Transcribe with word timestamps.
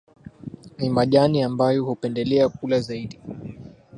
Ni 0.77 0.89
majani 0.89 1.43
ambayo 1.43 1.85
hupendelea 1.85 2.49
kula 2.49 2.79
zaidi 2.79 3.19